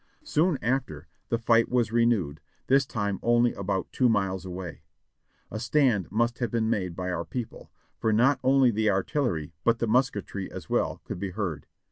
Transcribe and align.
Soon 0.23 0.57
after 0.63 1.07
the 1.29 1.37
fight 1.37 1.69
was 1.69 1.91
renewed; 1.91 2.41
this 2.65 2.87
time 2.87 3.19
only 3.21 3.53
about 3.53 3.91
two 3.91 4.09
miles 4.09 4.45
away. 4.47 4.81
A 5.51 5.59
stand 5.59 6.11
must 6.11 6.39
have 6.39 6.49
been 6.49 6.71
made 6.71 6.95
by 6.95 7.11
our 7.11 7.23
people, 7.23 7.69
for 7.99 8.11
not 8.11 8.39
only 8.43 8.71
the 8.71 8.89
artillery, 8.89 9.53
but 9.63 9.77
the 9.77 9.85
musketry 9.85 10.51
as 10.51 10.67
well, 10.67 11.01
could 11.05 11.19
be 11.19 11.29
heard. 11.29 11.67